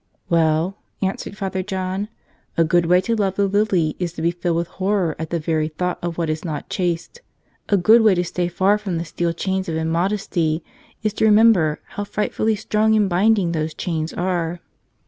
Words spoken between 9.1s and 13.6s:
chains of immodesty is to remember how frightfully strong and binding